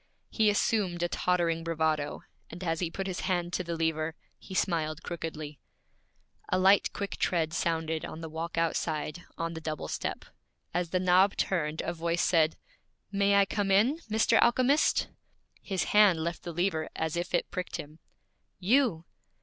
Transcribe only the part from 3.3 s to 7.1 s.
to the lever, he smiled crookedly. A light,